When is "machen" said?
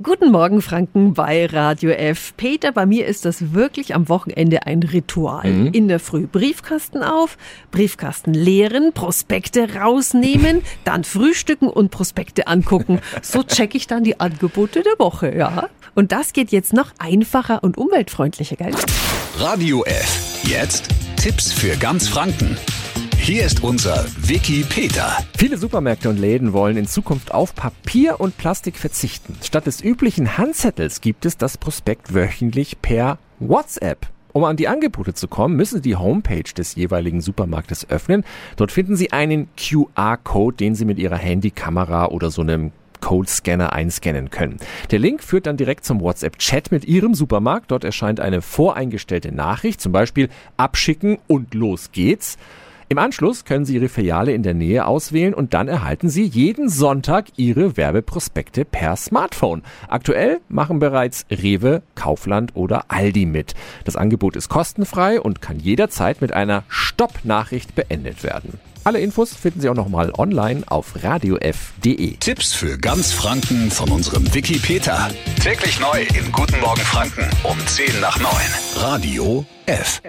60.48-60.78